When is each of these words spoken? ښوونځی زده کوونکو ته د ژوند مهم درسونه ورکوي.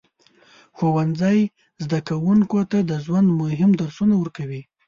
ښوونځی 0.77 1.39
زده 1.83 1.99
کوونکو 2.09 2.57
ته 2.71 2.77
د 2.89 2.91
ژوند 3.05 3.27
مهم 3.41 3.71
درسونه 3.81 4.13
ورکوي. 4.17 4.61